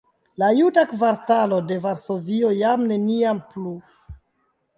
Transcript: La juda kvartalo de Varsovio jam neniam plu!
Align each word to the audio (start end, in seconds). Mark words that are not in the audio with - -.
La 0.43 0.47
juda 0.59 0.85
kvartalo 0.93 1.59
de 1.73 1.77
Varsovio 1.83 2.51
jam 2.61 2.87
neniam 2.93 3.45
plu! 3.53 3.77